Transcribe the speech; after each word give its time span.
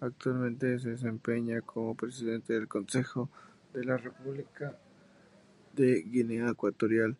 Actualmente 0.00 0.78
se 0.78 0.92
desempeña 0.92 1.60
como 1.60 1.94
Presidente 1.94 2.54
del 2.54 2.68
Consejo 2.68 3.28
de 3.74 3.84
la 3.84 3.98
República 3.98 4.78
de 5.74 6.02
Guinea 6.04 6.48
Ecuatorial. 6.48 7.18